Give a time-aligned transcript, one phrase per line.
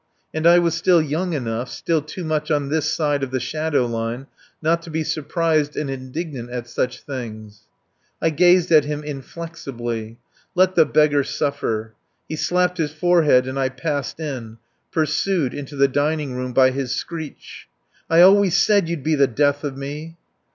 [0.33, 3.85] And I was still young enough, still too much on this side of the shadow
[3.85, 4.25] line,
[4.59, 7.67] not to be surprised and indignant at such things.
[8.19, 10.17] I gazed at him inflexibly.
[10.55, 11.93] Let the beggar suffer.
[12.27, 14.57] He slapped his forehead and I passed in,
[14.91, 17.67] pursued, into the dining room, by his screech:
[18.09, 20.17] "I always said you'd be the death of me."